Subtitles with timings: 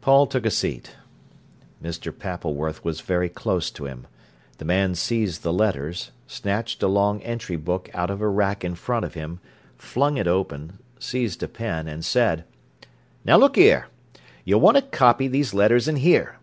[0.00, 0.92] Paul took a seat.
[1.82, 2.10] Mr.
[2.10, 4.06] Pappleworth was very close to him.
[4.56, 8.74] The man seized the letters, snatched a long entry book out of a rack in
[8.74, 9.38] front of him,
[9.76, 12.46] flung it open, seized a pen, and said:
[13.22, 13.88] "Now look here.
[14.46, 16.36] You want to copy these letters in here."